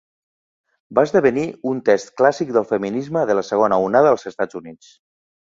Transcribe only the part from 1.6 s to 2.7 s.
un text clàssic del